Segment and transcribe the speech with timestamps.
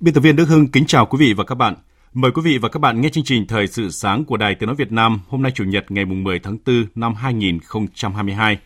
[0.00, 1.74] Biên tập viên Đức Hưng kính chào quý vị và các bạn.
[2.12, 4.66] Mời quý vị và các bạn nghe chương trình Thời sự sáng của Đài Tiếng
[4.66, 8.58] Nói Việt Nam hôm nay Chủ nhật ngày 10 tháng 4 năm 2022.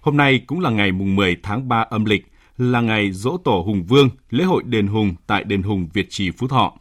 [0.00, 2.26] Hôm nay cũng là ngày 10 tháng 3 âm lịch,
[2.58, 6.30] là ngày Dỗ Tổ Hùng Vương, lễ hội đền Hùng tại đền Hùng Việt Trì
[6.30, 6.72] Phú Thọ.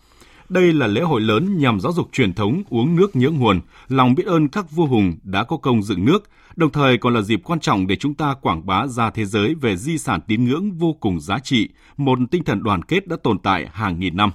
[0.49, 4.15] Đây là lễ hội lớn nhằm giáo dục truyền thống uống nước nhớ nguồn, lòng
[4.15, 7.41] biết ơn các vua hùng đã có công dựng nước, đồng thời còn là dịp
[7.43, 10.71] quan trọng để chúng ta quảng bá ra thế giới về di sản tín ngưỡng
[10.71, 14.31] vô cùng giá trị, một tinh thần đoàn kết đã tồn tại hàng nghìn năm.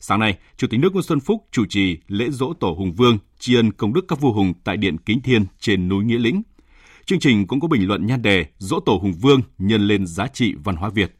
[0.00, 3.18] Sáng nay, Chủ tịch nước Nguyễn Xuân Phúc chủ trì lễ dỗ tổ Hùng Vương,
[3.38, 6.42] tri ân công đức các vua hùng tại Điện Kính Thiên trên núi Nghĩa Lĩnh.
[7.06, 10.26] Chương trình cũng có bình luận nhan đề Dỗ tổ Hùng Vương nhân lên giá
[10.26, 11.18] trị văn hóa Việt.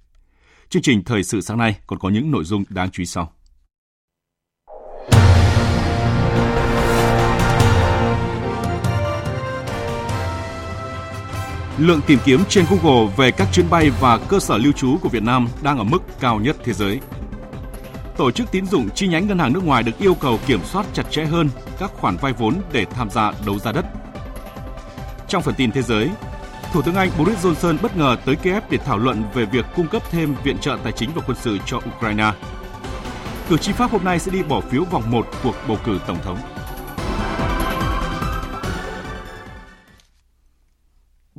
[0.68, 3.32] Chương trình thời sự sáng nay còn có những nội dung đáng chú ý sau.
[11.78, 15.08] Lượng tìm kiếm trên Google về các chuyến bay và cơ sở lưu trú của
[15.08, 17.00] Việt Nam đang ở mức cao nhất thế giới.
[18.16, 20.86] Tổ chức tín dụng chi nhánh ngân hàng nước ngoài được yêu cầu kiểm soát
[20.92, 23.86] chặt chẽ hơn các khoản vay vốn để tham gia đấu giá đất.
[25.28, 26.10] Trong phần tin thế giới,
[26.72, 29.88] Thủ tướng Anh Boris Johnson bất ngờ tới Kiev để thảo luận về việc cung
[29.88, 32.32] cấp thêm viện trợ tài chính và quân sự cho Ukraine.
[33.48, 36.18] Cử tri Pháp hôm nay sẽ đi bỏ phiếu vòng 1 cuộc bầu cử tổng
[36.24, 36.38] thống.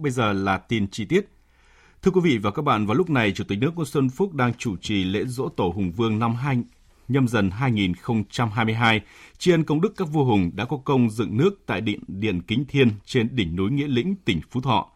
[0.01, 1.29] Bây giờ là tin chi tiết.
[2.01, 4.33] Thưa quý vị và các bạn, vào lúc này, Chủ tịch nước Nguyễn Xuân Phúc
[4.33, 6.57] đang chủ trì lễ dỗ tổ Hùng Vương năm 2
[7.09, 9.01] nhâm dần 2022,
[9.37, 12.41] tri ân công đức các vua hùng đã có công dựng nước tại điện Điện
[12.41, 14.89] Kính Thiên trên đỉnh núi Nghĩa Lĩnh, tỉnh Phú Thọ.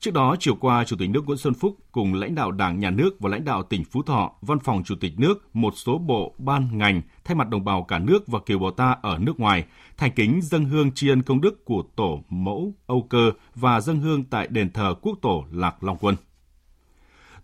[0.00, 2.90] Trước đó, chiều qua, Chủ tịch nước Nguyễn Xuân Phúc cùng lãnh đạo Đảng, Nhà
[2.90, 6.34] nước và lãnh đạo tỉnh Phú Thọ, Văn phòng Chủ tịch nước, một số bộ,
[6.38, 9.64] ban, ngành, thay mặt đồng bào cả nước và kiều bào ta ở nước ngoài,
[9.96, 14.00] thành kính dân hương tri ân công đức của Tổ mẫu Âu Cơ và dân
[14.00, 16.16] hương tại đền thờ Quốc Tổ Lạc Long Quân.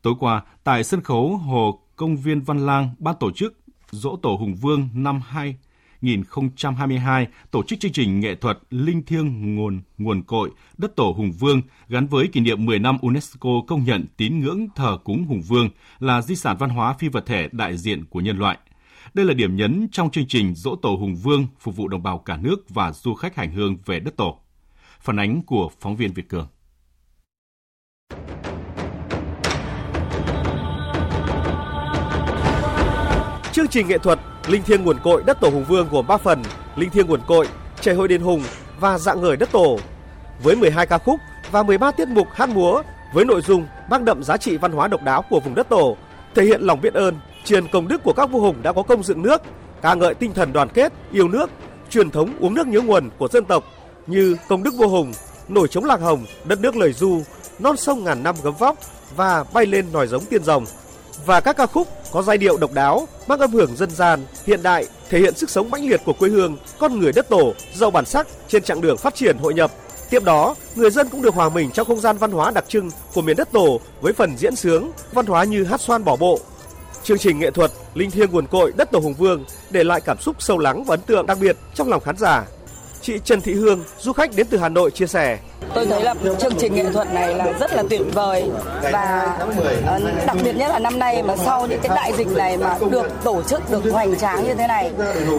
[0.02, 3.58] Tối qua, tại sân khấu Hồ Công viên Văn Lang, ban tổ chức
[3.90, 5.69] Dỗ Tổ Hùng Vương năm 2022
[6.02, 11.32] 2022 tổ chức chương trình nghệ thuật Linh thiêng nguồn nguồn cội, đất tổ Hùng
[11.32, 15.42] Vương gắn với kỷ niệm 10 năm UNESCO công nhận tín ngưỡng thờ cúng Hùng
[15.42, 15.68] Vương
[15.98, 18.58] là di sản văn hóa phi vật thể đại diện của nhân loại.
[19.14, 22.18] Đây là điểm nhấn trong chương trình Dỗ Tổ Hùng Vương phục vụ đồng bào
[22.18, 24.38] cả nước và du khách hành hương về đất tổ.
[25.00, 26.48] Phản ánh của phóng viên Việt Cường.
[33.52, 36.42] Chương trình nghệ thuật Linh thiêng nguồn cội đất tổ Hùng Vương gồm 3 phần:
[36.76, 37.48] Linh thiêng nguồn cội,
[37.80, 38.42] Chảy hội đền Hùng
[38.80, 39.78] và Dạng ngời đất tổ.
[40.42, 42.82] Với 12 ca khúc và 13 tiết mục hát múa
[43.14, 45.96] với nội dung mang đậm giá trị văn hóa độc đáo của vùng đất tổ,
[46.34, 49.02] thể hiện lòng biết ơn, truyền công đức của các vua hùng đã có công
[49.02, 49.42] dựng nước,
[49.82, 51.50] ca ngợi tinh thần đoàn kết, yêu nước,
[51.90, 53.64] truyền thống uống nước nhớ nguồn của dân tộc
[54.06, 55.12] như công đức vua hùng,
[55.48, 57.22] nổi chống lạc hồng, đất nước lời du,
[57.58, 58.76] non sông ngàn năm gấm vóc
[59.16, 60.64] và bay lên nòi giống tiên rồng
[61.26, 64.62] và các ca khúc có giai điệu độc đáo, mang âm hưởng dân gian, hiện
[64.62, 67.90] đại, thể hiện sức sống mãnh liệt của quê hương, con người đất tổ, giàu
[67.90, 69.70] bản sắc trên chặng đường phát triển hội nhập.
[70.10, 72.90] Tiếp đó, người dân cũng được hòa mình trong không gian văn hóa đặc trưng
[73.14, 76.40] của miền đất tổ với phần diễn sướng, văn hóa như hát xoan bỏ bộ.
[77.02, 80.20] Chương trình nghệ thuật Linh thiêng nguồn cội đất tổ Hùng Vương để lại cảm
[80.20, 82.46] xúc sâu lắng và ấn tượng đặc biệt trong lòng khán giả.
[83.10, 85.38] Chị Trần Thị Hương, du khách đến từ Hà Nội chia sẻ.
[85.74, 88.50] Tôi thấy là chương trình nghệ thuật này là rất là tuyệt vời
[88.92, 89.36] và
[89.86, 92.78] ờ, đặc biệt nhất là năm nay mà sau những cái đại dịch này mà
[92.90, 94.90] được tổ chức được hoành tráng như thế này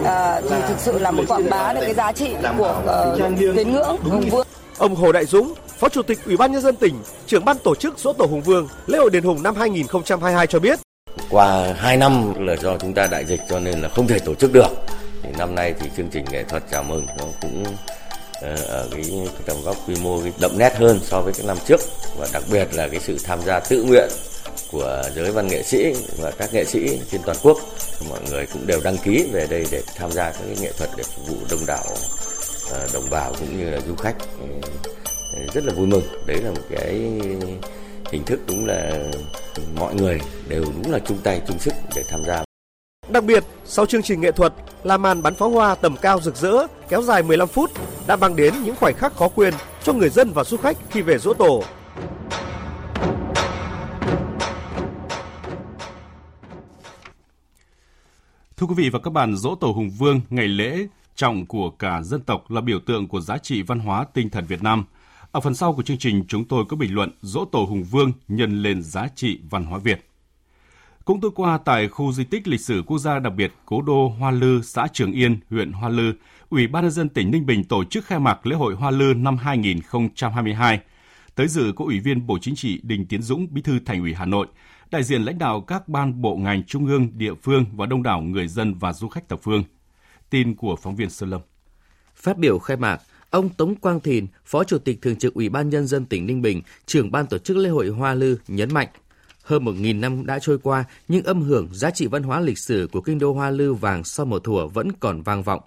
[0.04, 2.82] ờ, thì thực sự là một quảng bá được cái giá trị của
[3.16, 4.46] uh, tín ngưỡng Hùng Vương.
[4.78, 6.94] Ông Hồ Đại Dũng, Phó Chủ tịch Ủy ban nhân dân tỉnh,
[7.26, 10.58] trưởng ban tổ chức Dỗ Tổ Hùng Vương, lễ hội đền Hùng năm 2022 cho
[10.58, 10.78] biết.
[11.30, 14.34] Qua 2 năm là do chúng ta đại dịch cho nên là không thể tổ
[14.34, 14.68] chức được.
[15.22, 17.64] Thì năm nay thì chương trình nghệ thuật chào mừng nó cũng
[18.42, 19.04] ờ, ở cái
[19.46, 21.80] tầm góc quy mô cái đậm nét hơn so với các năm trước.
[22.16, 24.08] Và đặc biệt là cái sự tham gia tự nguyện
[24.70, 27.58] của giới văn nghệ sĩ và các nghệ sĩ trên toàn quốc.
[28.08, 30.90] Mọi người cũng đều đăng ký về đây để tham gia các cái nghệ thuật
[30.96, 31.84] để phục vụ đông đảo
[32.70, 34.16] ờ, đồng bào cũng như là du khách.
[35.54, 36.02] Rất là vui mừng.
[36.26, 36.94] Đấy là một cái
[38.12, 38.92] hình thức đúng là
[39.74, 42.44] mọi người đều đúng là chung tay, chung sức để tham gia.
[43.08, 46.36] Đặc biệt, sau chương trình nghệ thuật là màn bắn pháo hoa tầm cao rực
[46.36, 47.70] rỡ kéo dài 15 phút
[48.06, 51.02] đã mang đến những khoảnh khắc khó quên cho người dân và du khách khi
[51.02, 51.62] về dỗ tổ.
[58.56, 62.02] Thưa quý vị và các bạn, dỗ tổ Hùng Vương, ngày lễ trọng của cả
[62.02, 64.84] dân tộc là biểu tượng của giá trị văn hóa tinh thần Việt Nam.
[65.32, 68.12] Ở phần sau của chương trình, chúng tôi có bình luận dỗ tổ Hùng Vương
[68.28, 70.11] nhân lên giá trị văn hóa Việt.
[71.04, 74.08] Cũng tối qua tại khu di tích lịch sử quốc gia đặc biệt Cố đô
[74.08, 76.12] Hoa Lư, xã Trường Yên, huyện Hoa Lư,
[76.48, 79.14] Ủy ban nhân dân tỉnh Ninh Bình tổ chức khai mạc lễ hội Hoa Lư
[79.14, 80.80] năm 2022.
[81.34, 84.14] Tới dự có Ủy viên Bộ Chính trị Đình Tiến Dũng, Bí thư Thành ủy
[84.14, 84.46] Hà Nội,
[84.90, 88.20] đại diện lãnh đạo các ban bộ ngành trung ương, địa phương và đông đảo
[88.20, 89.64] người dân và du khách thập phương.
[90.30, 91.40] Tin của phóng viên Sơn Lâm.
[92.14, 93.00] Phát biểu khai mạc,
[93.30, 96.42] ông Tống Quang Thìn, Phó Chủ tịch Thường trực Ủy ban Nhân dân tỉnh Ninh
[96.42, 98.88] Bình, trưởng ban tổ chức lễ hội Hoa Lư nhấn mạnh,
[99.42, 102.58] hơn một nghìn năm đã trôi qua, nhưng âm hưởng giá trị văn hóa lịch
[102.58, 105.60] sử của kinh đô Hoa Lư vàng sau mùa thủa vẫn còn vang vọng.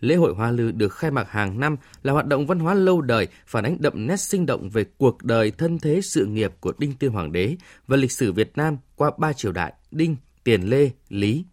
[0.00, 3.00] Lễ hội Hoa Lư được khai mạc hàng năm là hoạt động văn hóa lâu
[3.00, 6.72] đời, phản ánh đậm nét sinh động về cuộc đời thân thế sự nghiệp của
[6.78, 7.56] Đinh Tiên Hoàng đế
[7.86, 11.44] và lịch sử Việt Nam qua ba triều đại Đinh, Tiền Lê, Lý.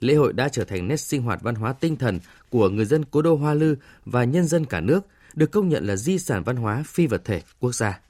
[0.00, 2.20] Lễ hội đã trở thành nét sinh hoạt văn hóa tinh thần
[2.50, 5.86] của người dân cố đô Hoa Lư và nhân dân cả nước, được công nhận
[5.86, 8.00] là di sản văn hóa phi vật thể quốc gia.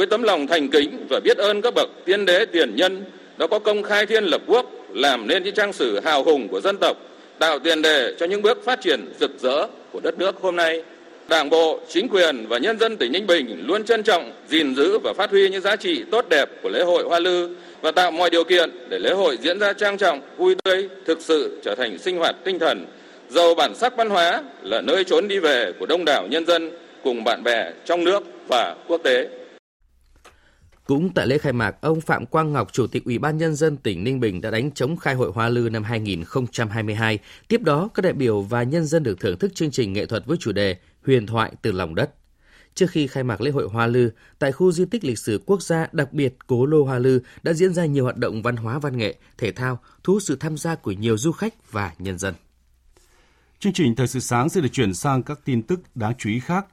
[0.00, 3.04] Với tấm lòng thành kính và biết ơn các bậc tiên đế tiền nhân
[3.38, 6.60] đã có công khai thiên lập quốc, làm nên những trang sử hào hùng của
[6.60, 6.96] dân tộc,
[7.38, 10.82] tạo tiền đề cho những bước phát triển rực rỡ của đất nước hôm nay.
[11.28, 14.98] Đảng bộ, chính quyền và nhân dân tỉnh Ninh Bình luôn trân trọng, gìn giữ
[14.98, 17.48] và phát huy những giá trị tốt đẹp của lễ hội Hoa Lư
[17.80, 21.20] và tạo mọi điều kiện để lễ hội diễn ra trang trọng, vui tươi, thực
[21.20, 22.86] sự trở thành sinh hoạt tinh thần,
[23.28, 26.70] giàu bản sắc văn hóa là nơi trốn đi về của đông đảo nhân dân
[27.04, 29.28] cùng bạn bè trong nước và quốc tế.
[30.90, 33.76] Cũng tại lễ khai mạc, ông Phạm Quang Ngọc, Chủ tịch Ủy ban Nhân dân
[33.76, 37.18] tỉnh Ninh Bình đã đánh chống khai hội Hoa Lư năm 2022.
[37.48, 40.26] Tiếp đó, các đại biểu và nhân dân được thưởng thức chương trình nghệ thuật
[40.26, 40.76] với chủ đề
[41.06, 42.10] Huyền thoại từ lòng đất.
[42.74, 45.62] Trước khi khai mạc lễ hội Hoa Lư, tại khu di tích lịch sử quốc
[45.62, 48.78] gia đặc biệt Cố Lô Hoa Lư đã diễn ra nhiều hoạt động văn hóa
[48.78, 52.18] văn nghệ, thể thao, thu hút sự tham gia của nhiều du khách và nhân
[52.18, 52.34] dân.
[53.58, 56.40] Chương trình Thời sự sáng sẽ được chuyển sang các tin tức đáng chú ý
[56.40, 56.66] khác.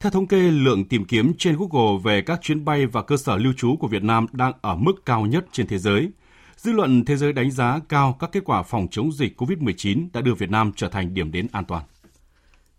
[0.00, 3.36] Theo thống kê, lượng tìm kiếm trên Google về các chuyến bay và cơ sở
[3.36, 6.10] lưu trú của Việt Nam đang ở mức cao nhất trên thế giới.
[6.56, 10.20] Dư luận thế giới đánh giá cao các kết quả phòng chống dịch COVID-19 đã
[10.20, 11.84] đưa Việt Nam trở thành điểm đến an toàn.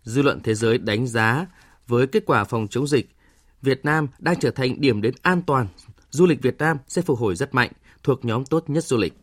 [0.02, 1.46] Dư luận thế giới đánh giá
[1.86, 3.10] với kết quả phòng chống dịch,
[3.62, 5.66] Việt Nam đang trở thành điểm đến an toàn.
[6.10, 7.70] Du lịch Việt Nam sẽ phục hồi rất mạnh,
[8.02, 9.14] thuộc nhóm tốt nhất du lịch.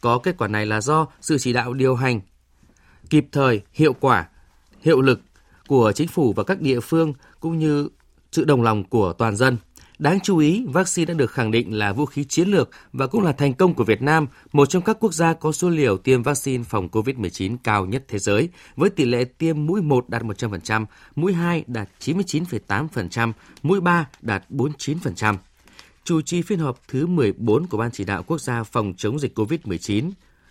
[0.00, 2.20] Có kết quả này là do sự chỉ đạo điều hành
[3.10, 4.28] kịp thời, hiệu quả,
[4.80, 5.20] hiệu lực
[5.70, 7.88] của chính phủ và các địa phương cũng như
[8.32, 9.56] sự đồng lòng của toàn dân.
[9.98, 13.22] Đáng chú ý, vaccine đã được khẳng định là vũ khí chiến lược và cũng
[13.22, 16.22] là thành công của Việt Nam, một trong các quốc gia có số liều tiêm
[16.22, 20.86] vaccine phòng COVID-19 cao nhất thế giới, với tỷ lệ tiêm mũi 1 đạt 100%,
[21.16, 23.32] mũi 2 đạt 99,8%,
[23.62, 25.36] mũi 3 đạt 49%.
[26.04, 29.38] Chủ trì phiên họp thứ 14 của Ban chỉ đạo quốc gia phòng chống dịch
[29.38, 30.10] COVID-19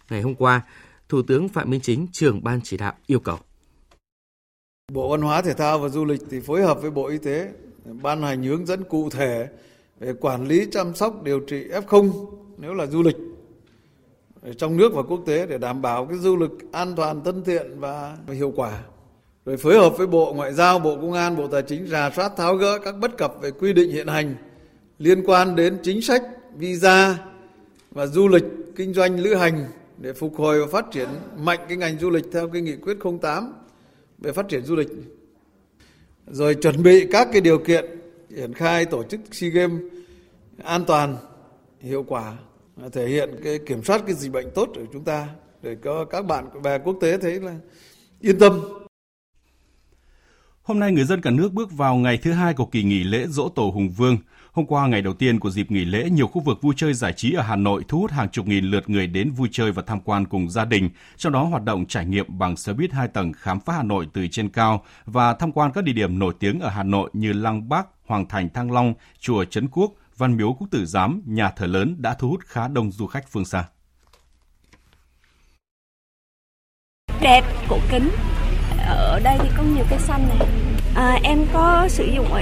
[0.10, 0.62] ngày hôm qua,
[1.10, 3.40] Thủ tướng Phạm Minh Chính, trưởng Ban chỉ đạo yêu cầu
[4.90, 7.50] Bộ Văn hóa Thể thao và Du lịch thì phối hợp với Bộ Y tế
[8.02, 9.48] ban hành hướng dẫn cụ thể
[10.00, 12.12] về quản lý chăm sóc điều trị F0
[12.58, 13.16] nếu là du lịch
[14.58, 17.80] trong nước và quốc tế để đảm bảo cái du lịch an toàn, thân thiện
[17.80, 18.80] và hiệu quả.
[19.46, 22.32] Rồi phối hợp với Bộ Ngoại giao, Bộ Công an, Bộ Tài chính rà soát
[22.38, 24.36] tháo gỡ các bất cập về quy định hiện hành
[25.00, 26.24] liên quan đến chính sách
[26.56, 27.18] visa
[27.92, 29.66] và du lịch kinh doanh lữ hành
[29.98, 32.98] để phục hồi và phát triển mạnh cái ngành du lịch theo cái nghị quyết
[33.22, 33.54] 08
[34.22, 34.90] về phát triển du lịch
[36.28, 37.86] rồi chuẩn bị các cái điều kiện
[38.36, 39.82] triển khai tổ chức SEA Games
[40.64, 41.18] an toàn,
[41.80, 42.38] hiệu quả,
[42.92, 45.28] thể hiện cái kiểm soát cái dịch bệnh tốt của chúng ta
[45.62, 47.56] để có các bạn bè quốc tế thấy là
[48.20, 48.62] yên tâm.
[50.70, 53.26] Hôm nay người dân cả nước bước vào ngày thứ hai của kỳ nghỉ lễ
[53.28, 54.18] Dỗ Tổ Hùng Vương.
[54.52, 57.14] Hôm qua, ngày đầu tiên của dịp nghỉ lễ, nhiều khu vực vui chơi giải
[57.14, 59.84] trí ở Hà Nội thu hút hàng chục nghìn lượt người đến vui chơi và
[59.88, 63.08] tham quan cùng gia đình, trong đó hoạt động trải nghiệm bằng xe buýt hai
[63.08, 66.34] tầng khám phá Hà Nội từ trên cao và tham quan các địa điểm nổi
[66.40, 70.38] tiếng ở Hà Nội như Lăng Bác, Hoàng Thành Thăng Long, Chùa Trấn Quốc, Văn
[70.38, 73.46] Miếu Quốc Tử Giám, nhà thờ lớn đã thu hút khá đông du khách phương
[73.46, 73.66] xa.
[77.22, 78.10] Đẹp, cổ kính,
[78.90, 80.48] ở đây thì có nhiều cây xanh này
[80.96, 82.42] à, em có sử dụng ở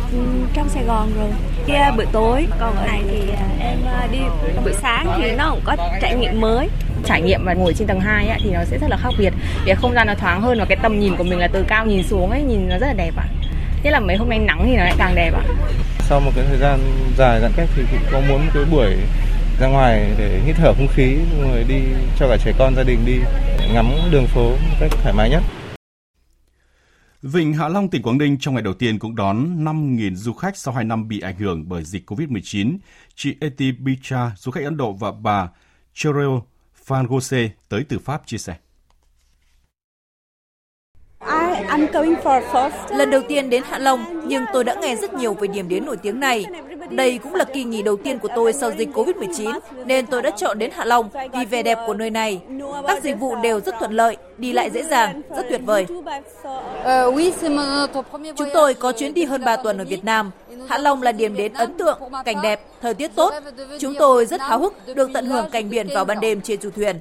[0.54, 1.30] trong Sài Gòn rồi
[1.68, 4.20] kia buổi tối còn ở này thì à, em à, đi
[4.64, 6.70] buổi sáng thì nó cũng có trải nghiệm mới
[7.06, 9.34] trải nghiệm và ngồi trên tầng 2 ấy, thì nó sẽ rất là khác biệt
[9.66, 11.86] cái không gian nó thoáng hơn và cái tầm nhìn của mình là từ cao
[11.86, 13.34] nhìn xuống ấy nhìn nó rất là đẹp ạ à.
[13.84, 15.54] nhất là mấy hôm nay nắng thì nó lại càng đẹp ạ à.
[16.00, 16.80] sau một cái thời gian
[17.18, 18.96] dài giãn cách thì cũng có muốn một cái buổi
[19.60, 21.80] ra ngoài để hít thở không khí rồi đi
[22.20, 23.20] cho cả trẻ con gia đình đi
[23.74, 25.44] ngắm đường phố một cách thoải mái nhất.
[27.34, 30.58] Vịnh Hạ Long, tỉnh Quảng Ninh trong ngày đầu tiên cũng đón 5.000 du khách
[30.58, 32.78] sau 2 năm bị ảnh hưởng bởi dịch COVID-19.
[33.16, 35.50] Chị Eti Bicha, du khách Ấn Độ và bà
[35.94, 36.38] Cheryl
[36.88, 38.56] Fangose tới từ Pháp chia sẻ.
[42.90, 45.86] Lần đầu tiên đến Hạ Long, nhưng tôi đã nghe rất nhiều về điểm đến
[45.86, 46.46] nổi tiếng này.
[46.90, 50.30] Đây cũng là kỳ nghỉ đầu tiên của tôi sau dịch Covid-19, nên tôi đã
[50.30, 52.42] chọn đến Hạ Long vì vẻ đẹp của nơi này.
[52.88, 55.86] Các dịch vụ đều rất thuận lợi, đi lại dễ dàng, rất tuyệt vời.
[58.36, 60.32] Chúng tôi có chuyến đi hơn 3 tuần ở Việt Nam.
[60.68, 63.34] Hạ Long là điểm đến ấn tượng, cảnh đẹp, thời tiết tốt.
[63.80, 66.70] Chúng tôi rất háo hức được tận hưởng cảnh biển vào ban đêm trên du
[66.70, 67.00] thuyền.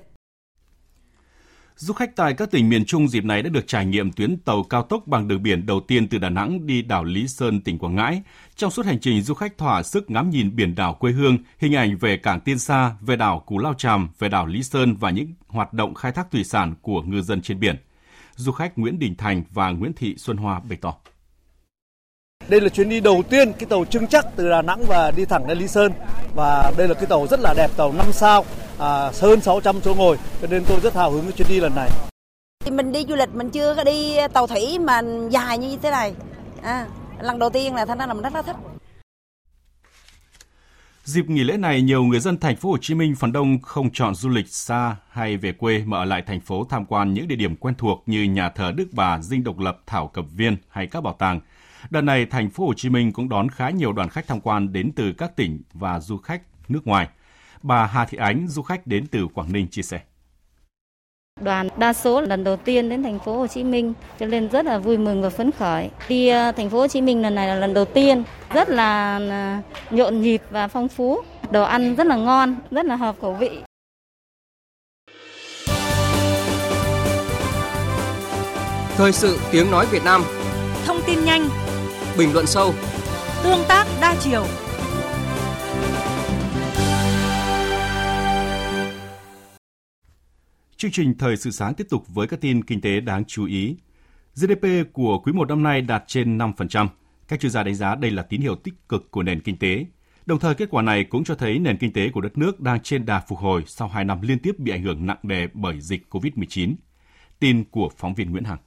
[1.78, 4.62] Du khách tại các tỉnh miền Trung dịp này đã được trải nghiệm tuyến tàu
[4.62, 7.78] cao tốc bằng đường biển đầu tiên từ Đà Nẵng đi đảo Lý Sơn, tỉnh
[7.78, 8.22] Quảng Ngãi.
[8.56, 11.74] Trong suốt hành trình, du khách thỏa sức ngắm nhìn biển đảo quê hương, hình
[11.74, 15.10] ảnh về cảng Tiên Sa, về đảo Cú Lao Tràm, về đảo Lý Sơn và
[15.10, 17.76] những hoạt động khai thác thủy sản của ngư dân trên biển.
[18.36, 20.94] Du khách Nguyễn Đình Thành và Nguyễn Thị Xuân Hoa bày tỏ.
[22.48, 25.24] Đây là chuyến đi đầu tiên cái tàu trưng chắc từ Đà Nẵng và đi
[25.24, 25.92] thẳng đến Lý Sơn
[26.34, 28.44] và đây là cái tàu rất là đẹp, tàu 5 sao,
[28.78, 31.74] à, hơn 600 chỗ ngồi cho nên tôi rất hào hứng với chuyến đi lần
[31.74, 31.90] này.
[32.70, 36.14] Mình đi du lịch mình chưa có đi tàu thủy mà dài như thế này.
[36.62, 36.86] À,
[37.20, 38.56] lần đầu tiên là thành ra là mình rất là thích.
[41.04, 43.90] Dịp nghỉ lễ này, nhiều người dân thành phố Hồ Chí Minh phần đông không
[43.92, 47.28] chọn du lịch xa hay về quê mà ở lại thành phố tham quan những
[47.28, 50.56] địa điểm quen thuộc như nhà thờ Đức Bà, Dinh Độc Lập, Thảo Cầm Viên
[50.68, 51.40] hay các bảo tàng.
[51.90, 54.72] Đợt này, thành phố Hồ Chí Minh cũng đón khá nhiều đoàn khách tham quan
[54.72, 57.08] đến từ các tỉnh và du khách nước ngoài.
[57.66, 60.00] Bà Hà Thị Ánh, du khách đến từ Quảng Ninh chia sẻ.
[61.40, 64.66] Đoàn đa số lần đầu tiên đến thành phố Hồ Chí Minh cho nên rất
[64.66, 65.90] là vui mừng và phấn khởi.
[66.08, 69.18] Đi ờ, thành phố Hồ Chí Minh lần này là lần đầu tiên, rất là
[69.18, 69.56] ờ,
[69.96, 71.18] nhộn nhịp và phong phú.
[71.50, 73.50] Đồ ăn rất là ngon, rất là hợp khẩu vị.
[78.96, 80.22] Thời sự tiếng nói Việt Nam
[80.86, 81.48] Thông tin nhanh
[82.18, 82.74] Bình luận sâu
[83.42, 84.44] Tương tác đa chiều
[90.78, 93.76] Chương trình Thời sự sáng tiếp tục với các tin kinh tế đáng chú ý.
[94.34, 96.88] GDP của quý 1 năm nay đạt trên 5%.
[97.28, 99.86] Các chuyên gia đánh giá đây là tín hiệu tích cực của nền kinh tế.
[100.26, 102.80] Đồng thời kết quả này cũng cho thấy nền kinh tế của đất nước đang
[102.80, 105.80] trên đà phục hồi sau 2 năm liên tiếp bị ảnh hưởng nặng nề bởi
[105.80, 106.74] dịch COVID-19.
[107.38, 108.58] Tin của phóng viên Nguyễn Hằng.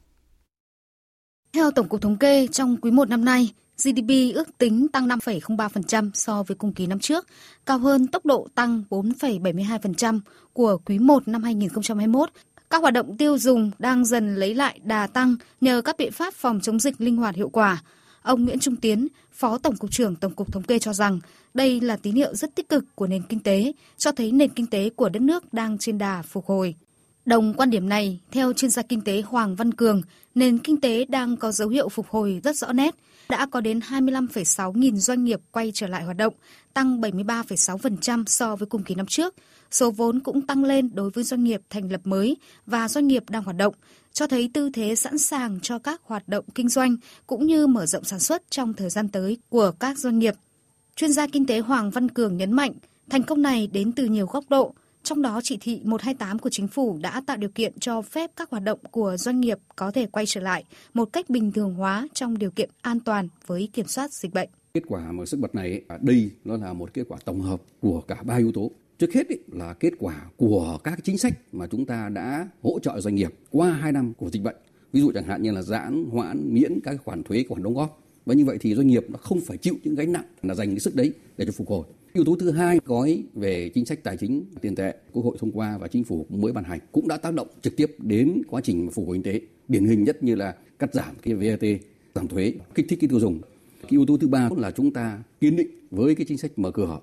[1.53, 3.49] Theo Tổng cục Thống kê, trong quý 1 năm nay,
[3.83, 7.27] GDP ước tính tăng 5,03% so với cùng kỳ năm trước,
[7.65, 10.19] cao hơn tốc độ tăng 4,72%
[10.53, 12.29] của quý 1 năm 2021.
[12.69, 16.33] Các hoạt động tiêu dùng đang dần lấy lại đà tăng nhờ các biện pháp
[16.33, 17.83] phòng chống dịch linh hoạt hiệu quả.
[18.21, 21.19] Ông Nguyễn Trung Tiến, Phó Tổng cục trưởng Tổng cục Thống kê cho rằng
[21.53, 24.67] đây là tín hiệu rất tích cực của nền kinh tế, cho thấy nền kinh
[24.67, 26.75] tế của đất nước đang trên đà phục hồi.
[27.25, 30.01] Đồng quan điểm này, theo chuyên gia kinh tế Hoàng Văn Cường,
[30.35, 32.95] nền kinh tế đang có dấu hiệu phục hồi rất rõ nét.
[33.29, 36.33] Đã có đến 25,6 nghìn doanh nghiệp quay trở lại hoạt động,
[36.73, 39.35] tăng 73,6% so với cùng kỳ năm trước.
[39.71, 43.23] Số vốn cũng tăng lên đối với doanh nghiệp thành lập mới và doanh nghiệp
[43.29, 43.73] đang hoạt động,
[44.13, 46.95] cho thấy tư thế sẵn sàng cho các hoạt động kinh doanh
[47.27, 50.35] cũng như mở rộng sản xuất trong thời gian tới của các doanh nghiệp.
[50.95, 52.73] Chuyên gia kinh tế Hoàng Văn Cường nhấn mạnh,
[53.09, 56.67] thành công này đến từ nhiều góc độ, trong đó chỉ thị 128 của chính
[56.67, 60.05] phủ đã tạo điều kiện cho phép các hoạt động của doanh nghiệp có thể
[60.05, 60.63] quay trở lại
[60.93, 64.49] một cách bình thường hóa trong điều kiện an toàn với kiểm soát dịch bệnh.
[64.73, 67.61] Kết quả mà sức bật này à, đây nó là một kết quả tổng hợp
[67.81, 68.71] của cả ba yếu tố.
[68.99, 72.79] Trước hết ý, là kết quả của các chính sách mà chúng ta đã hỗ
[72.79, 74.55] trợ doanh nghiệp qua 2 năm của dịch bệnh.
[74.93, 78.01] Ví dụ chẳng hạn như là giãn, hoãn, miễn các khoản thuế, khoản đóng góp.
[78.25, 80.69] Và như vậy thì doanh nghiệp nó không phải chịu những gánh nặng là dành
[80.69, 81.85] cái sức đấy để cho phục hồi.
[82.13, 85.51] Yếu tố thứ hai, gói về chính sách tài chính tiền tệ Quốc hội thông
[85.51, 88.61] qua và chính phủ mới ban hành cũng đã tác động trực tiếp đến quá
[88.63, 89.41] trình phục hồi kinh tế.
[89.67, 91.69] Điển hình nhất như là cắt giảm cái VAT,
[92.15, 93.41] giảm thuế, kích thích cái tiêu dùng.
[93.81, 96.71] Cái yếu tố thứ ba là chúng ta kiên định với cái chính sách mở
[96.71, 96.99] cửa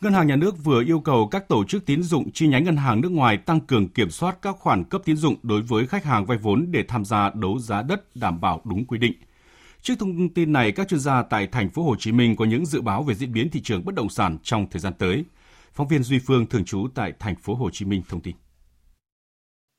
[0.00, 2.76] Ngân hàng Nhà nước vừa yêu cầu các tổ chức tín dụng chi nhánh ngân
[2.76, 6.04] hàng nước ngoài tăng cường kiểm soát các khoản cấp tín dụng đối với khách
[6.04, 9.12] hàng vay vốn để tham gia đấu giá đất đảm bảo đúng quy định.
[9.82, 12.66] Trước thông tin này, các chuyên gia tại thành phố Hồ Chí Minh có những
[12.66, 15.24] dự báo về diễn biến thị trường bất động sản trong thời gian tới.
[15.72, 18.36] Phóng viên Duy Phương thường trú tại thành phố Hồ Chí Minh thông tin.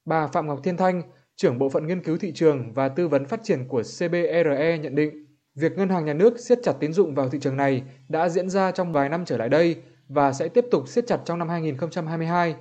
[0.05, 1.01] Bà Phạm Ngọc Thiên Thanh,
[1.36, 4.96] trưởng bộ phận nghiên cứu thị trường và tư vấn phát triển của CBRE nhận
[4.96, 8.29] định, việc ngân hàng nhà nước siết chặt tín dụng vào thị trường này đã
[8.29, 9.75] diễn ra trong vài năm trở lại đây
[10.08, 12.55] và sẽ tiếp tục siết chặt trong năm 2022.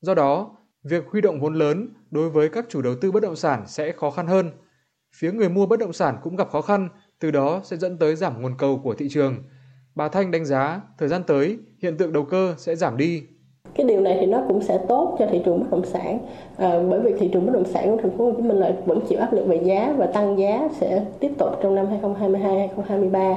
[0.00, 3.36] Do đó, việc huy động vốn lớn đối với các chủ đầu tư bất động
[3.36, 4.50] sản sẽ khó khăn hơn.
[5.14, 6.88] Phía người mua bất động sản cũng gặp khó khăn
[7.20, 9.36] từ đó sẽ dẫn tới giảm nguồn cầu của thị trường.
[9.94, 13.22] Bà Thanh đánh giá thời gian tới hiện tượng đầu cơ sẽ giảm đi
[13.74, 16.18] cái điều này thì nó cũng sẽ tốt cho thị trường bất động sản
[16.56, 18.72] à, bởi vì thị trường bất động sản của thành phố Hồ Chí Minh là
[18.86, 22.58] vẫn chịu áp lực về giá và tăng giá sẽ tiếp tục trong năm 2022
[22.58, 23.34] 2023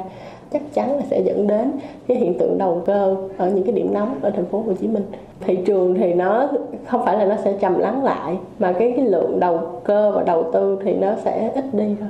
[0.52, 1.72] chắc chắn là sẽ dẫn đến
[2.08, 4.88] cái hiện tượng đầu cơ ở những cái điểm nóng ở thành phố Hồ Chí
[4.88, 5.04] Minh.
[5.40, 6.50] Thị trường thì nó
[6.88, 10.24] không phải là nó sẽ trầm lắng lại mà cái cái lượng đầu cơ và
[10.24, 12.10] đầu tư thì nó sẽ ít đi thôi.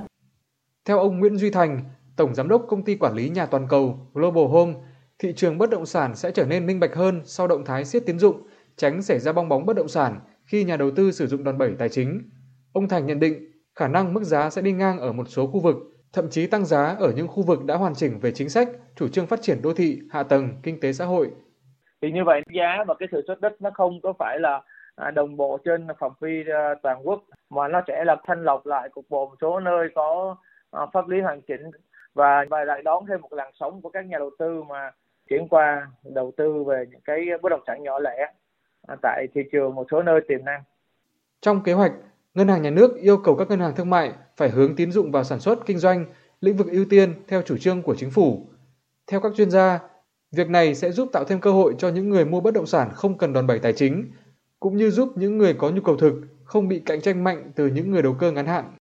[0.86, 1.79] Theo ông Nguyễn Duy Thành,
[2.17, 4.74] Tổng Giám đốc Công ty Quản lý Nhà Toàn cầu Global Home,
[5.20, 8.06] thị trường bất động sản sẽ trở nên minh bạch hơn sau động thái siết
[8.06, 8.36] tín dụng,
[8.77, 11.58] tránh xảy ra bong bóng bất động sản khi nhà đầu tư sử dụng đòn
[11.58, 12.22] bẩy tài chính.
[12.74, 15.60] Ông Thành nhận định khả năng mức giá sẽ đi ngang ở một số khu
[15.60, 15.75] vực,
[16.17, 19.07] thậm chí tăng giá ở những khu vực đã hoàn chỉnh về chính sách, chủ
[19.07, 21.31] trương phát triển đô thị, hạ tầng, kinh tế xã hội.
[22.01, 24.62] Thì như vậy giá và cái sự xuất đất nó không có phải là
[24.95, 28.65] à, đồng bộ trên phạm vi à, toàn quốc mà nó sẽ là thanh lọc
[28.65, 30.36] lại cục bộ một số nơi có
[30.71, 31.71] à, pháp lý hoàn chỉnh
[32.13, 34.91] và và lại đón thêm một làn sóng của các nhà đầu tư mà
[35.29, 38.33] chuyển qua đầu tư về những cái bất động sản nhỏ lẻ
[39.01, 40.63] tại thị trường một số nơi tiềm năng.
[41.41, 41.91] Trong kế hoạch,
[42.38, 45.12] Ngân hàng Nhà nước yêu cầu các ngân hàng thương mại phải hướng tín dụng
[45.12, 46.06] vào sản xuất kinh doanh,
[46.41, 48.50] lĩnh vực ưu tiên theo chủ trương của chính phủ.
[49.08, 49.79] Theo các chuyên gia,
[50.32, 52.89] việc này sẽ giúp tạo thêm cơ hội cho những người mua bất động sản
[52.94, 54.12] không cần đòn bẩy tài chính,
[54.60, 56.13] cũng như giúp những người có nhu cầu thực
[56.44, 58.75] không bị cạnh tranh mạnh từ những người đầu cơ ngắn hạn.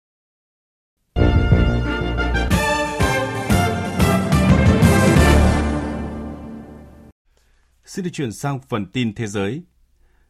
[7.84, 9.62] Xin được chuyển sang phần tin thế giới.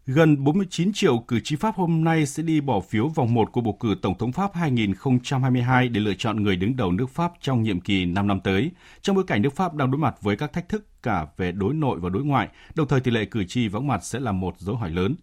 [0.06, 3.60] Gần 49 triệu cử tri Pháp hôm nay sẽ đi bỏ phiếu vòng 1 của
[3.60, 7.62] bầu cử Tổng thống Pháp 2022 để lựa chọn người đứng đầu nước Pháp trong
[7.62, 8.70] nhiệm kỳ 5 năm tới,
[9.02, 11.74] trong bối cảnh nước Pháp đang đối mặt với các thách thức cả về đối
[11.74, 14.54] nội và đối ngoại, đồng thời tỷ lệ cử tri vắng mặt sẽ là một
[14.58, 15.14] dấu hỏi lớn.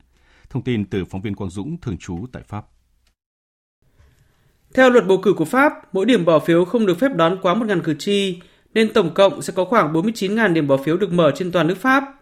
[0.50, 2.66] Thông tin từ phóng viên Quang Dũng, thường trú tại Pháp.
[4.74, 7.54] Theo luật bầu cử của Pháp, mỗi điểm bỏ phiếu không được phép đón quá
[7.54, 8.42] 1.000 cử tri,
[8.74, 11.78] nên tổng cộng sẽ có khoảng 49.000 điểm bỏ phiếu được mở trên toàn nước
[11.78, 12.21] Pháp.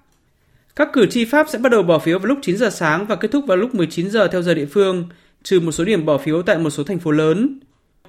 [0.75, 3.15] Các cử tri Pháp sẽ bắt đầu bỏ phiếu vào lúc 9 giờ sáng và
[3.15, 5.07] kết thúc vào lúc 19 giờ theo giờ địa phương,
[5.43, 7.59] trừ một số điểm bỏ phiếu tại một số thành phố lớn.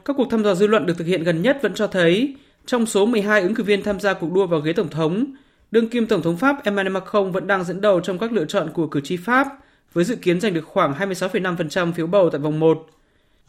[0.04, 2.34] Các cuộc thăm dò dư luận được thực hiện gần nhất vẫn cho thấy,
[2.66, 5.24] trong số 12 ứng cử viên tham gia cuộc đua vào ghế tổng thống,
[5.70, 8.70] đương kim tổng thống Pháp Emmanuel Macron vẫn đang dẫn đầu trong các lựa chọn
[8.72, 9.46] của cử tri Pháp,
[9.92, 12.86] với dự kiến giành được khoảng 26,5% phiếu bầu tại vòng 1.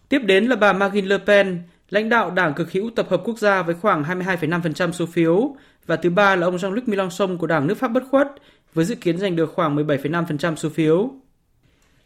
[0.09, 3.39] Tiếp đến là bà Marine Le Pen, lãnh đạo đảng cực hữu tập hợp quốc
[3.39, 5.55] gia với khoảng 22,5% số phiếu,
[5.85, 8.27] và thứ ba là ông Jean-Luc Mélenchon của đảng nước Pháp bất khuất
[8.73, 11.11] với dự kiến giành được khoảng 17,5% số phiếu.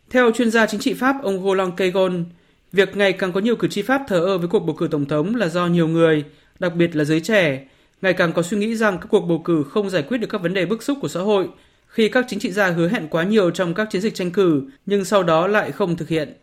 [0.09, 2.25] Theo chuyên gia chính trị Pháp ông Roland Kegon,
[2.71, 5.05] việc ngày càng có nhiều cử tri Pháp thờ ơ với cuộc bầu cử tổng
[5.05, 6.23] thống là do nhiều người,
[6.59, 7.67] đặc biệt là giới trẻ,
[8.01, 10.41] ngày càng có suy nghĩ rằng các cuộc bầu cử không giải quyết được các
[10.41, 11.47] vấn đề bức xúc của xã hội
[11.87, 14.61] khi các chính trị gia hứa hẹn quá nhiều trong các chiến dịch tranh cử
[14.85, 16.33] nhưng sau đó lại không thực hiện.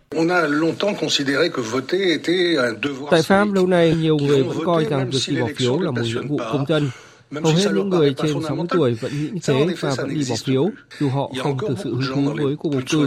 [3.10, 6.02] Tại Pháp lâu nay nhiều người vẫn coi rằng việc đi bỏ phiếu là một
[6.04, 6.90] nhiệm vụ công dân
[7.32, 10.70] Hầu hết những người trên 60 tuổi vẫn nghĩ thế và vẫn đi bỏ phiếu,
[11.00, 13.06] dù họ không thực sự hứng thú với cuộc bầu cử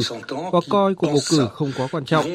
[0.51, 2.25] và coi cuộc bầu cử không quá quan trọng.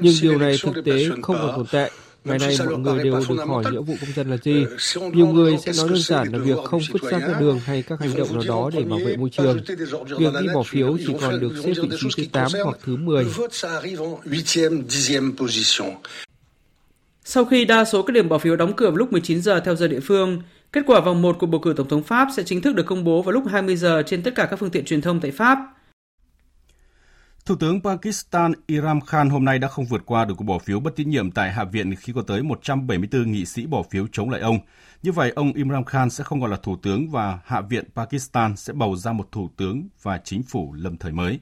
[0.00, 1.90] Nhưng điều này thực tế không còn tồn tại.
[2.24, 4.66] Ngày nay mọi người đều được hỏi nghĩa vụ công dân là gì.
[5.12, 8.00] Nhiều người sẽ nói đơn giản là việc không vứt rác ra đường hay các
[8.00, 9.60] hành động nào đó để bảo vệ môi trường.
[10.18, 13.26] Việc đi bỏ phiếu chỉ còn được xếp vị trí thứ 8 hoặc thứ 10.
[17.24, 19.88] Sau khi đa số các điểm bỏ phiếu đóng cửa lúc 19 giờ theo giờ
[19.88, 22.74] địa phương, Kết quả vòng 1 của bầu cử tổng thống Pháp sẽ chính thức
[22.74, 25.20] được công bố vào lúc 20 giờ trên tất cả các phương tiện truyền thông
[25.20, 25.58] tại Pháp.
[27.46, 30.80] Thủ tướng Pakistan Imran Khan hôm nay đã không vượt qua được cuộc bỏ phiếu
[30.80, 34.30] bất tín nhiệm tại Hạ viện khi có tới 174 nghị sĩ bỏ phiếu chống
[34.30, 34.58] lại ông.
[35.02, 38.56] Như vậy, ông Imran Khan sẽ không còn là thủ tướng và Hạ viện Pakistan
[38.56, 41.40] sẽ bầu ra một thủ tướng và chính phủ lâm thời mới.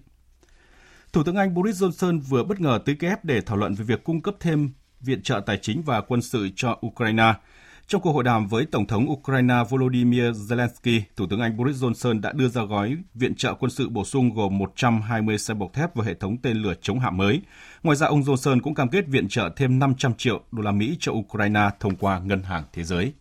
[1.12, 4.04] Thủ tướng Anh Boris Johnson vừa bất ngờ tới Kiev để thảo luận về việc
[4.04, 7.34] cung cấp thêm viện trợ tài chính và quân sự cho Ukraine–
[7.88, 12.20] trong cuộc hội đàm với Tổng thống Ukraine Volodymyr Zelensky, Thủ tướng Anh Boris Johnson
[12.20, 15.94] đã đưa ra gói viện trợ quân sự bổ sung gồm 120 xe bọc thép
[15.94, 17.40] và hệ thống tên lửa chống hạm mới.
[17.82, 20.96] Ngoài ra, ông Johnson cũng cam kết viện trợ thêm 500 triệu đô la Mỹ
[21.00, 23.12] cho Ukraine thông qua Ngân hàng Thế giới.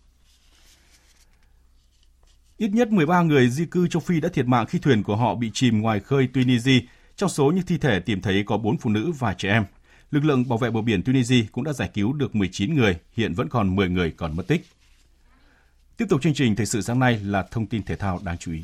[2.58, 5.36] Ít nhất 13 người di cư châu Phi đã thiệt mạng khi thuyền của họ
[5.36, 6.80] bị chìm ngoài khơi Tunisia.
[7.16, 9.64] Trong số những thi thể tìm thấy có 4 phụ nữ và trẻ em
[10.12, 13.34] lực lượng bảo vệ bờ biển Tunisia cũng đã giải cứu được 19 người, hiện
[13.34, 14.66] vẫn còn 10 người còn mất tích.
[15.98, 18.52] Tiếp tục chương trình thời sự sáng nay là thông tin thể thao đáng chú
[18.52, 18.64] ý.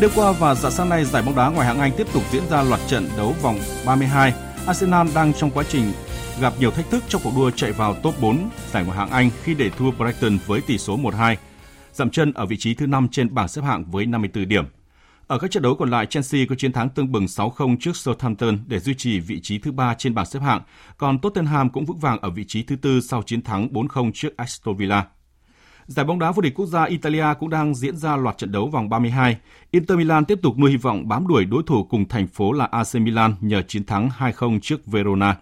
[0.00, 2.42] Đêm qua và dạng sáng nay, giải bóng đá ngoài hạng Anh tiếp tục diễn
[2.50, 4.34] ra loạt trận đấu vòng 32.
[4.66, 5.92] Arsenal đang trong quá trình
[6.40, 9.30] gặp nhiều thách thức trong cuộc đua chạy vào top 4 giải ngoại hạng Anh
[9.42, 11.36] khi để thua Brighton với tỷ số 1-2,
[11.92, 14.64] giảm chân ở vị trí thứ 5 trên bảng xếp hạng với 54 điểm.
[15.30, 18.58] Ở các trận đấu còn lại, Chelsea có chiến thắng tương bừng 6-0 trước Southampton
[18.66, 20.62] để duy trì vị trí thứ ba trên bảng xếp hạng,
[20.96, 24.36] còn Tottenham cũng vững vàng ở vị trí thứ tư sau chiến thắng 4-0 trước
[24.36, 25.06] Aston Villa.
[25.86, 28.68] Giải bóng đá vô địch quốc gia Italia cũng đang diễn ra loạt trận đấu
[28.68, 29.36] vòng 32.
[29.70, 32.64] Inter Milan tiếp tục nuôi hy vọng bám đuổi đối thủ cùng thành phố là
[32.64, 35.36] AC Milan nhờ chiến thắng 2-0 trước Verona.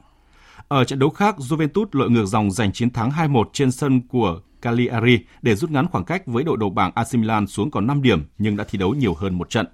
[0.68, 4.40] Ở trận đấu khác, Juventus lội ngược dòng giành chiến thắng 2-1 trên sân của
[4.62, 8.02] Cagliari để rút ngắn khoảng cách với đội đầu bảng AC Milan xuống còn 5
[8.02, 9.66] điểm nhưng đã thi đấu nhiều hơn một trận.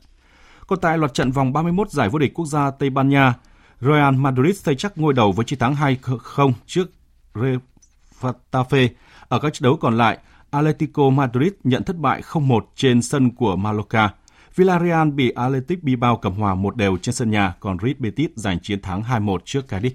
[0.66, 3.35] Còn tại loạt trận vòng 31 giải vô địch quốc gia Tây Ban Nha,
[3.81, 6.90] Real Madrid xây chắc ngôi đầu với chiến thắng 2-0 trước
[7.35, 8.88] Retafe.
[9.29, 10.18] Ở các trận đấu còn lại,
[10.51, 14.11] Atletico Madrid nhận thất bại 0-1 trên sân của Mallorca.
[14.57, 18.61] Villarreal bị Athletic Bilbao cầm hòa một đều trên sân nhà, còn Real Betis giành
[18.61, 19.90] chiến thắng 2-1 trước Cadiz.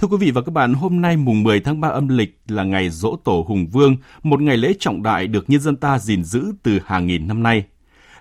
[0.00, 2.64] Thưa quý vị và các bạn, hôm nay mùng 10 tháng 3 âm lịch là
[2.64, 6.24] ngày dỗ tổ Hùng Vương, một ngày lễ trọng đại được nhân dân ta gìn
[6.24, 7.64] giữ từ hàng nghìn năm nay.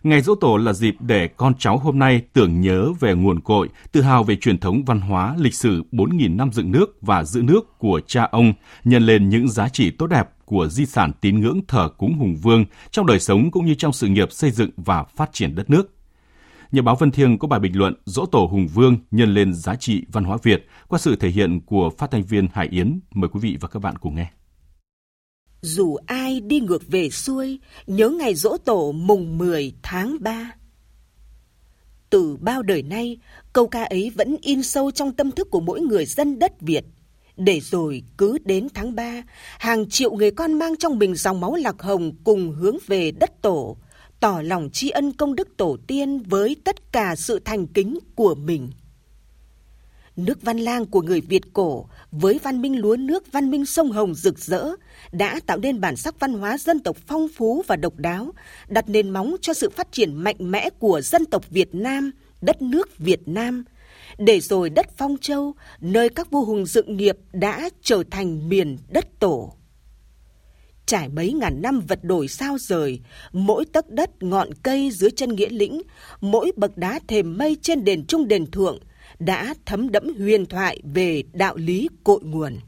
[0.03, 3.69] Ngày dỗ tổ là dịp để con cháu hôm nay tưởng nhớ về nguồn cội,
[3.91, 7.41] tự hào về truyền thống văn hóa, lịch sử 4.000 năm dựng nước và giữ
[7.41, 11.39] nước của cha ông, nhân lên những giá trị tốt đẹp của di sản tín
[11.39, 14.69] ngưỡng thờ cúng hùng vương trong đời sống cũng như trong sự nghiệp xây dựng
[14.77, 15.89] và phát triển đất nước.
[16.73, 19.75] Nhà báo Vân Thiêng có bài bình luận Dỗ Tổ Hùng Vương nhân lên giá
[19.75, 22.99] trị văn hóa Việt qua sự thể hiện của phát thanh viên Hải Yến.
[23.12, 24.31] Mời quý vị và các bạn cùng nghe.
[25.62, 30.51] Dù ai đi ngược về xuôi, nhớ ngày dỗ tổ mùng 10 tháng 3.
[32.09, 33.17] Từ bao đời nay,
[33.53, 36.86] câu ca ấy vẫn in sâu trong tâm thức của mỗi người dân đất Việt.
[37.38, 39.21] Để rồi cứ đến tháng 3,
[39.59, 43.41] hàng triệu người con mang trong mình dòng máu lạc hồng cùng hướng về đất
[43.41, 43.77] tổ,
[44.23, 48.36] tỏ lòng tri ân công đức tổ tiên với tất cả sự thành kính của
[48.36, 48.71] mình.
[50.15, 53.91] Nước Văn Lang của người Việt cổ với văn minh lúa nước văn minh sông
[53.91, 54.69] Hồng rực rỡ
[55.12, 58.31] đã tạo nên bản sắc văn hóa dân tộc phong phú và độc đáo,
[58.67, 62.62] đặt nền móng cho sự phát triển mạnh mẽ của dân tộc Việt Nam, đất
[62.62, 63.63] nước Việt Nam.
[64.17, 68.77] Để rồi đất Phong Châu, nơi các vua hùng dựng nghiệp đã trở thành miền
[68.89, 69.53] đất tổ.
[70.93, 72.99] Trải mấy ngàn năm vật đổi sao rời,
[73.32, 75.82] mỗi tấc đất ngọn cây dưới chân nghĩa lĩnh,
[76.21, 78.79] mỗi bậc đá thềm mây trên đền trung đền thượng–
[79.19, 82.60] đã thấm đẫm huyền thoại về đạo lý cội nguồn.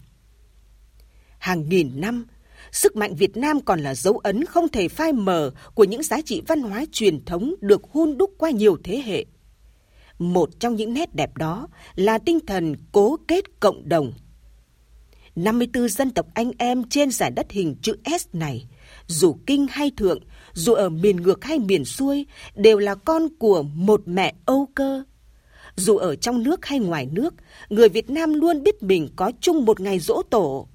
[1.37, 2.25] Hàng nghìn năm,
[2.71, 6.21] sức mạnh Việt Nam còn là dấu ấn không thể phai mờ của những giá
[6.21, 9.25] trị văn hóa truyền thống được hun đúc qua nhiều thế hệ.
[10.19, 14.13] Một trong những nét đẹp đó là tinh thần cố kết cộng đồng.
[15.35, 18.67] 54 dân tộc anh em trên giải đất hình chữ S này,
[19.07, 20.19] dù kinh hay thượng,
[20.53, 25.03] dù ở miền ngược hay miền xuôi, đều là con của một mẹ Âu cơ,
[25.75, 27.33] dù ở trong nước hay ngoài nước,
[27.69, 30.67] người Việt Nam luôn biết mình có chung một ngày dỗ tổ.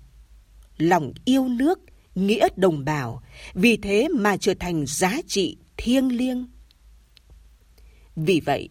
[0.79, 1.79] Lòng yêu nước,
[2.15, 3.23] nghĩa đồng bào,
[3.55, 6.47] vì thế mà trở thành giá trị thiêng liêng.
[8.17, 8.69] Vì vậy,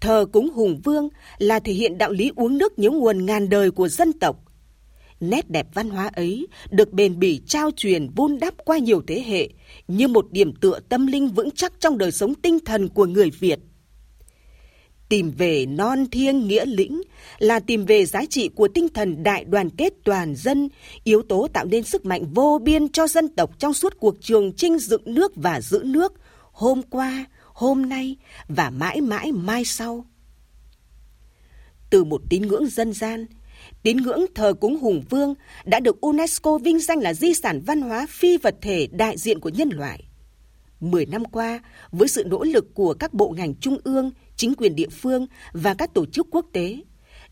[0.00, 3.70] thờ cúng hùng vương là thể hiện đạo lý uống nước nhớ nguồn ngàn đời
[3.70, 4.47] của dân tộc.
[5.20, 9.22] Nét đẹp văn hóa ấy được bền bỉ trao truyền vun đắp qua nhiều thế
[9.26, 9.48] hệ
[9.88, 13.30] như một điểm tựa tâm linh vững chắc trong đời sống tinh thần của người
[13.30, 13.58] Việt
[15.08, 17.02] tìm về non thiêng nghĩa lĩnh
[17.38, 20.68] là tìm về giá trị của tinh thần đại đoàn kết toàn dân,
[21.04, 24.52] yếu tố tạo nên sức mạnh vô biên cho dân tộc trong suốt cuộc trường
[24.56, 26.12] chinh dựng nước và giữ nước
[26.52, 28.16] hôm qua, hôm nay
[28.48, 30.04] và mãi mãi mai sau.
[31.90, 33.26] Từ một tín ngưỡng dân gian,
[33.82, 37.80] tín ngưỡng thờ cúng hùng vương đã được UNESCO vinh danh là di sản văn
[37.80, 40.04] hóa phi vật thể đại diện của nhân loại.
[40.80, 41.60] Mười năm qua,
[41.92, 45.74] với sự nỗ lực của các bộ ngành trung ương, chính quyền địa phương và
[45.74, 46.76] các tổ chức quốc tế,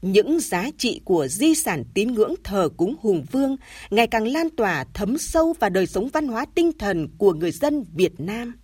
[0.02, 3.56] những giá trị của di sản tín ngưỡng thờ cúng hùng vương
[3.90, 7.50] ngày càng lan tỏa thấm sâu vào đời sống văn hóa tinh thần của người
[7.52, 8.54] dân Việt Nam.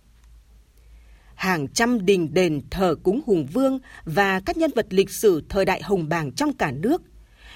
[1.35, 5.65] Hàng trăm đình đền thờ cúng hùng vương và các nhân vật lịch sử thời
[5.65, 7.01] đại hồng bàng trong cả nước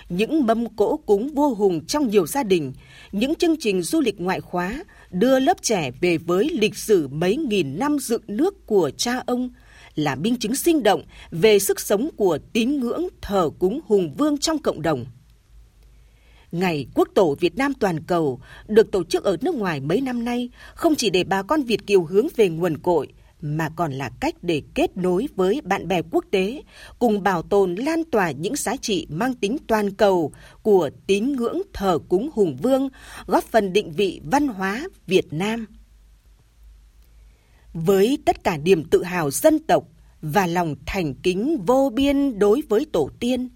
[0.10, 2.74] những mâm cỗ cúng vua hùng trong nhiều gia đình,
[3.12, 7.38] những chương trình du lịch ngoại khóa đưa lớp trẻ về với lịch sử mấy
[7.38, 9.50] nghìn năm dựng nước của cha ông
[9.96, 14.38] là minh chứng sinh động về sức sống của tín ngưỡng thờ cúng hùng vương
[14.38, 15.06] trong cộng đồng.
[16.52, 20.26] Ngày Quốc tổ Việt Nam toàn cầu được tổ chức ở nước ngoài mấy năm
[20.26, 23.08] nay không chỉ để bà con Việt Kiều hướng về nguồn cội,
[23.42, 26.62] mà còn là cách để kết nối với bạn bè quốc tế,
[27.00, 31.62] cùng bảo tồn lan tỏa những giá trị mang tính toàn cầu của tín ngưỡng
[31.74, 32.90] thờ cúng hùng vương,
[33.28, 35.66] góp phần định vị văn hóa Việt Nam.
[37.74, 39.84] Với tất cả niềm tự hào dân tộc
[40.22, 43.50] và lòng thành kính vô biên đối với tổ tiên,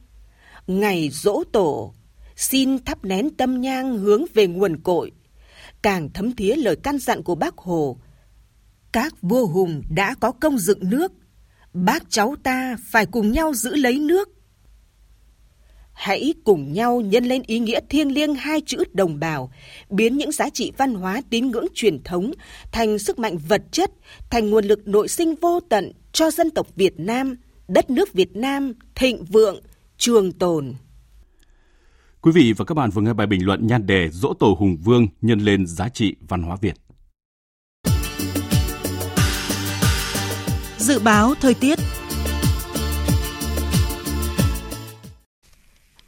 [0.68, 1.94] ngày dỗ tổ
[2.36, 5.12] xin thắp nén tâm nhang hướng về nguồn cội,
[5.82, 7.98] càng thấm thía lời căn dặn của bác Hồ.
[8.94, 11.12] Các vua hùng đã có công dựng nước,
[11.74, 14.30] bác cháu ta phải cùng nhau giữ lấy nước.
[15.94, 19.52] Hãy cùng nhau nhân lên ý nghĩa thiêng liêng hai chữ đồng bào,
[19.90, 22.32] biến những giá trị văn hóa tín ngưỡng truyền thống
[22.72, 23.92] thành sức mạnh vật chất,
[24.30, 27.36] thành nguồn lực nội sinh vô tận cho dân tộc Việt Nam,
[27.68, 29.62] đất nước Việt Nam thịnh vượng,
[29.98, 30.74] trường tồn.
[32.22, 34.78] Quý vị và các bạn vừa nghe bài bình luận nhan đề Dỗ tổ Hùng
[34.84, 36.76] Vương nhân lên giá trị văn hóa Việt.
[40.92, 41.80] Dự báo thời tiết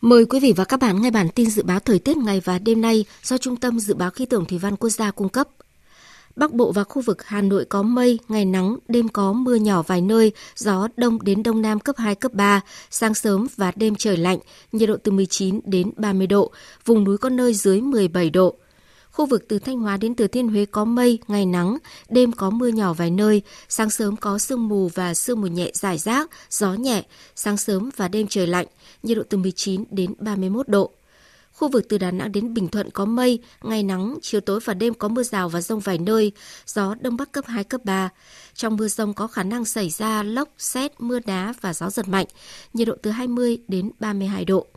[0.02, 2.60] Mời quý vị và các bạn nghe bản tin dự báo thời tiết ngày và
[2.60, 5.48] đêm nay do Trung tâm Dự báo Khí tượng Thủy văn Quốc gia cung cấp.
[6.36, 9.82] Bắc Bộ và khu vực Hà Nội có mây, ngày nắng, đêm có mưa nhỏ
[9.82, 13.96] vài nơi, gió đông đến đông nam cấp 2, cấp 3, sáng sớm và đêm
[13.96, 14.40] trời lạnh,
[14.72, 16.52] nhiệt độ từ 19 đến 30 độ,
[16.86, 18.56] vùng núi có nơi dưới 17 độ.
[19.14, 21.78] Khu vực từ Thanh Hóa đến Thừa Thiên Huế có mây, ngày nắng,
[22.10, 25.72] đêm có mưa nhỏ vài nơi, sáng sớm có sương mù và sương mù nhẹ
[25.74, 27.04] rải rác, gió nhẹ,
[27.36, 28.68] sáng sớm và đêm trời lạnh,
[29.04, 30.92] nhiệt độ từ 19 đến 31 độ.
[31.54, 34.74] Khu vực từ Đà Nẵng đến Bình Thuận có mây, ngày nắng, chiều tối và
[34.74, 36.32] đêm có mưa rào và rông vài nơi,
[36.66, 38.10] gió đông bắc cấp 2, cấp 3.
[38.54, 42.08] Trong mưa rông có khả năng xảy ra lốc, xét, mưa đá và gió giật
[42.08, 42.28] mạnh,
[42.74, 44.68] nhiệt độ từ 20 đến 32 độ.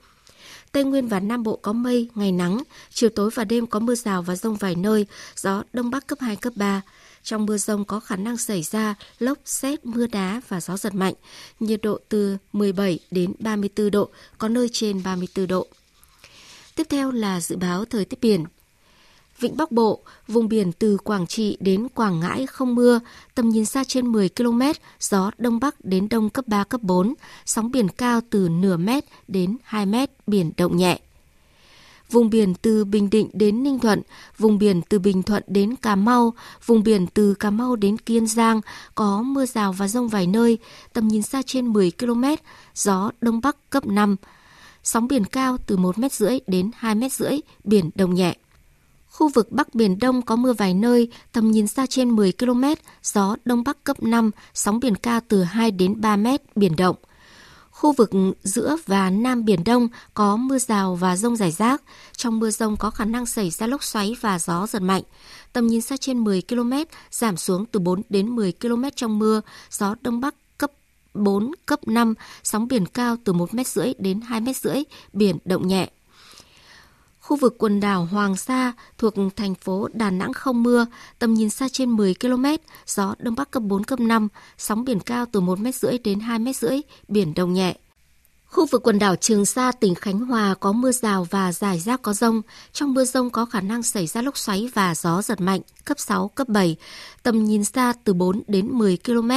[0.73, 3.95] Tây Nguyên và Nam Bộ có mây, ngày nắng, chiều tối và đêm có mưa
[3.95, 6.83] rào và rông vài nơi, gió đông bắc cấp 2, cấp 3.
[7.23, 10.95] Trong mưa rông có khả năng xảy ra lốc, xét, mưa đá và gió giật
[10.95, 11.15] mạnh,
[11.61, 15.67] nhiệt độ từ 17 đến 34 độ, có nơi trên 34 độ.
[16.75, 18.45] Tiếp theo là dự báo thời tiết biển.
[19.41, 23.01] Vịnh Bắc Bộ, vùng biển từ Quảng Trị đến Quảng Ngãi không mưa,
[23.35, 24.63] tầm nhìn xa trên 10 km,
[25.01, 27.15] gió Đông Bắc đến Đông cấp 3, cấp 4,
[27.47, 31.01] sóng biển cao từ nửa mét đến 2 mét, biển động nhẹ.
[32.11, 34.03] Vùng biển từ Bình Định đến Ninh Thuận,
[34.39, 36.35] vùng biển từ Bình Thuận đến Cà Mau,
[36.67, 38.61] vùng biển từ Cà Mau đến Kiên Giang
[38.95, 40.59] có mưa rào và rông vài nơi,
[40.93, 42.25] tầm nhìn xa trên 10 km,
[42.75, 44.17] gió Đông Bắc cấp 5,
[44.83, 48.37] sóng biển cao từ 1 mét rưỡi đến 2 mét rưỡi, biển động nhẹ.
[49.17, 52.65] Khu vực Bắc Biển Đông có mưa vài nơi, tầm nhìn xa trên 10 km,
[53.03, 56.97] gió Đông Bắc cấp 5, sóng biển cao từ 2 đến 3 mét, biển động.
[57.71, 58.11] Khu vực
[58.43, 61.83] giữa và Nam Biển Đông có mưa rào và rông rải rác.
[62.17, 65.03] Trong mưa rông có khả năng xảy ra lốc xoáy và gió giật mạnh.
[65.53, 66.73] Tầm nhìn xa trên 10 km,
[67.11, 70.35] giảm xuống từ 4 đến 10 km trong mưa, gió Đông Bắc
[71.17, 75.39] 4, cấp 5, sóng biển cao từ 1 mét rưỡi đến 2 mét rưỡi, biển
[75.45, 75.91] động nhẹ.
[77.27, 80.87] Khu vực quần đảo Hoàng Sa thuộc thành phố Đà Nẵng không mưa,
[81.19, 82.45] tầm nhìn xa trên 10 km,
[82.87, 86.21] gió đông bắc cấp 4 cấp 5, sóng biển cao từ 1 mét rưỡi đến
[86.21, 87.77] 2 mét rưỡi, biển động nhẹ.
[88.47, 92.03] Khu vực quần đảo Trường Sa, tỉnh Khánh Hòa có mưa rào và rải rác
[92.03, 92.43] có rông.
[92.73, 95.99] Trong mưa rông có khả năng xảy ra lốc xoáy và gió giật mạnh, cấp
[95.99, 96.77] 6, cấp 7.
[97.23, 99.31] Tầm nhìn xa từ 4 đến 10 km,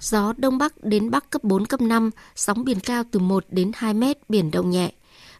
[0.00, 3.70] gió đông bắc đến bắc cấp 4, cấp 5, sóng biển cao từ 1 đến
[3.74, 4.92] 2 mét, biển động nhẹ.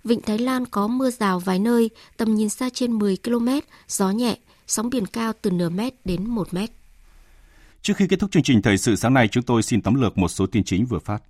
[0.04, 3.48] Vịnh Thái Lan có mưa rào vài nơi, tầm nhìn xa trên 10 km,
[3.88, 4.36] gió nhẹ,
[4.66, 6.70] sóng biển cao từ nửa mét đến 1 mét.
[7.82, 10.18] Trước khi kết thúc chương trình thời sự sáng nay, chúng tôi xin tóm lược
[10.18, 11.22] một số tin chính vừa phát.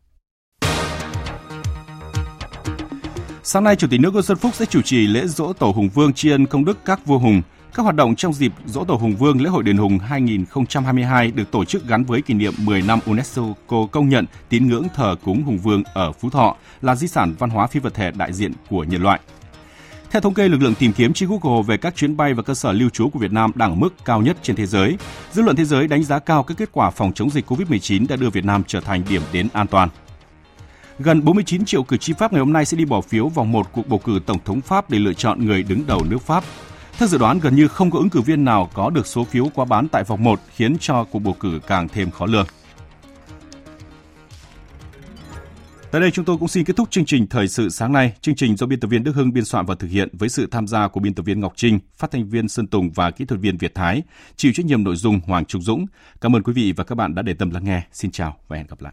[3.43, 5.89] Sáng nay, Chủ tịch nước Nguyễn Xuân Phúc sẽ chủ trì lễ dỗ tổ Hùng
[5.89, 7.43] Vương tri ân công đức các vua hùng,
[7.75, 11.51] các hoạt động trong dịp Dỗ Tổ Hùng Vương lễ hội Đền Hùng 2022 được
[11.51, 13.43] tổ chức gắn với kỷ niệm 10 năm UNESCO
[13.91, 17.51] công nhận tín ngưỡng thờ cúng Hùng Vương ở Phú Thọ là di sản văn
[17.51, 19.21] hóa phi vật thể đại diện của nhân loại.
[20.11, 22.55] Theo thống kê, lực lượng tìm kiếm trên Google về các chuyến bay và cơ
[22.55, 24.97] sở lưu trú của Việt Nam đang ở mức cao nhất trên thế giới.
[25.33, 28.17] Dư luận thế giới đánh giá cao các kết quả phòng chống dịch COVID-19 đã
[28.17, 29.89] đưa Việt Nam trở thành điểm đến an toàn.
[30.99, 33.73] Gần 49 triệu cử tri Pháp ngày hôm nay sẽ đi bỏ phiếu vào một
[33.73, 36.45] cuộc bầu cử tổng thống Pháp để lựa chọn người đứng đầu nước Pháp.
[36.99, 39.49] Theo dự đoán, gần như không có ứng cử viên nào có được số phiếu
[39.55, 42.47] quá bán tại vòng 1 khiến cho cuộc bầu cử càng thêm khó lường.
[45.91, 48.13] Tại đây chúng tôi cũng xin kết thúc chương trình Thời sự sáng nay.
[48.21, 50.47] Chương trình do biên tập viên Đức Hưng biên soạn và thực hiện với sự
[50.51, 53.25] tham gia của biên tập viên Ngọc Trinh, phát thanh viên Sơn Tùng và kỹ
[53.25, 54.03] thuật viên Việt Thái,
[54.37, 55.87] chịu trách nhiệm nội dung Hoàng Trung Dũng.
[56.21, 57.83] Cảm ơn quý vị và các bạn đã để tâm lắng nghe.
[57.93, 58.93] Xin chào và hẹn gặp lại.